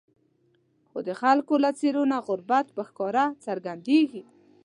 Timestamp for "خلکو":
1.21-1.53